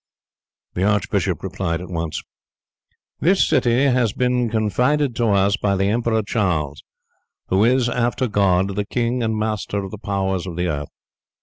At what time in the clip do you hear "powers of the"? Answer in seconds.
9.99-10.65